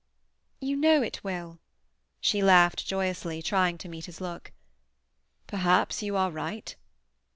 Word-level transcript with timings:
"You 0.59 0.77
know 0.77 1.03
it 1.03 1.23
will." 1.23 1.59
She 2.19 2.41
laughed 2.41 2.87
joyously, 2.87 3.43
trying 3.43 3.77
to 3.77 3.87
meet 3.87 4.05
his 4.07 4.19
look. 4.19 4.51
"Perhaps 5.45 6.01
you 6.01 6.17
are 6.17 6.31
right." 6.31 6.75